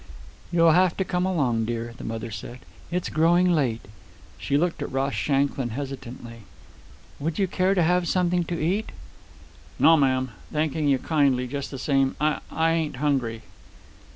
[0.51, 2.61] "You'll have to come along, dear," the mother said.
[2.89, 3.87] "It's growing late."
[4.39, 6.39] She looked at Ross Shanklin hesitantly.
[7.19, 8.93] "Would you care to have something to eat?"
[9.77, 12.15] "No, ma'am, thanking you kindly just the same.
[12.19, 12.39] I...
[12.49, 13.43] I ain't hungry."